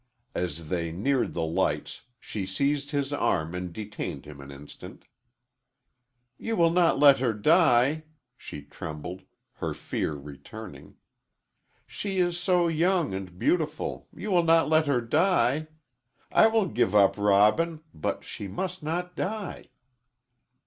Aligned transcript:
As 0.33 0.69
they 0.69 0.91
neared 0.91 1.35
the 1.35 1.43
lights 1.45 2.05
she 2.19 2.43
seized 2.43 2.89
his 2.89 3.13
arm 3.13 3.53
and 3.53 3.71
detained 3.71 4.25
him 4.25 4.41
an 4.41 4.49
instant. 4.49 5.05
"You 6.39 6.55
will 6.55 6.71
not 6.71 6.97
let 6.97 7.19
her 7.19 7.33
die?" 7.33 8.05
She 8.35 8.63
trembled, 8.63 9.21
her 9.57 9.75
fear 9.75 10.15
returning. 10.15 10.95
"She 11.85 12.17
is 12.17 12.39
so 12.39 12.67
young 12.67 13.13
and 13.13 13.37
beautiful 13.37 14.07
you 14.11 14.31
will 14.31 14.41
not 14.41 14.67
let 14.67 14.87
her 14.87 15.01
die? 15.01 15.67
I 16.31 16.47
will 16.47 16.65
give 16.67 16.95
up 16.95 17.15
Robin, 17.15 17.81
but 17.93 18.23
she 18.23 18.47
must 18.47 18.81
not 18.81 19.15
die." 19.15 19.69